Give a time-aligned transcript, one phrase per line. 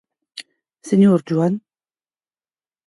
[0.81, 1.61] Senhor Jean.